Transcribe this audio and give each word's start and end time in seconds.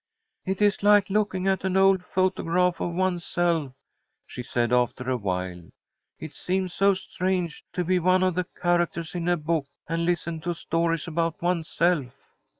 "It 0.45 0.63
is 0.63 0.81
like 0.81 1.11
looking 1.11 1.47
at 1.47 1.63
an 1.63 1.77
old 1.77 2.03
photograph 2.03 2.79
of 2.79 2.95
oneself," 2.95 3.73
she 4.25 4.41
said, 4.41 4.73
after 4.73 5.07
awhile. 5.11 5.69
"It 6.17 6.33
seems 6.33 6.73
so 6.73 6.95
strange 6.95 7.63
to 7.73 7.83
be 7.83 7.99
one 7.99 8.23
of 8.23 8.33
the 8.33 8.45
characters 8.59 9.13
in 9.13 9.27
a 9.29 9.37
book, 9.37 9.67
and 9.87 10.03
listen 10.03 10.39
to 10.41 10.55
stories 10.55 11.07
about 11.07 11.39
oneself." 11.39 12.13